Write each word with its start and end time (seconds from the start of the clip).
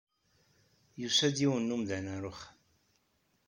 Yusa-d 1.01 1.37
yiwen 1.41 1.65
n 1.71 1.75
umdan 1.75 2.05
ɣer 2.13 2.23
uxxam. 2.29 2.59